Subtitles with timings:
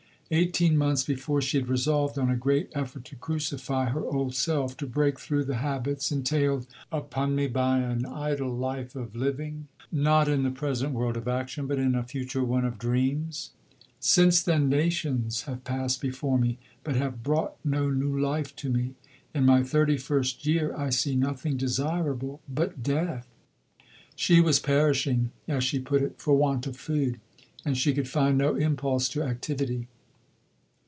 [0.33, 4.77] Eighteen months before she had resolved on a great effort to crucify her old self,
[4.77, 10.29] "to break through the habits, entailed upon me by an idle life, of living, not
[10.29, 13.49] in the present world of action, but in a future one of dreams.
[13.99, 18.95] Since then nations have passed before me, but have brought no new life to me.
[19.35, 23.27] In my 31st year I see nothing desirable but death."
[24.15, 27.19] She was perishing, as she put it, for want of food;
[27.65, 29.89] and she could find no impulse to activity.